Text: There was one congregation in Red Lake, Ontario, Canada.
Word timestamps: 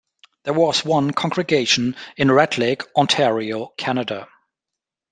There 0.45 0.53
was 0.55 0.83
one 0.83 1.11
congregation 1.11 1.95
in 2.17 2.31
Red 2.31 2.57
Lake, 2.57 2.81
Ontario, 2.97 3.67
Canada. 3.77 4.27